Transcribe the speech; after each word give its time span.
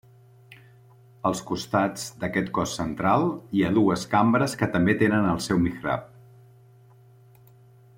Als 1.29 1.41
costats 1.49 2.07
d'aquest 2.23 2.49
cos 2.59 2.73
central 2.81 3.27
hi 3.59 3.63
ha 3.63 3.71
dues 3.77 4.09
cambres 4.17 4.59
que 4.63 4.71
també 4.77 4.99
tenen 5.05 5.31
el 5.37 5.45
seu 5.51 5.63
mihrab. 5.69 6.13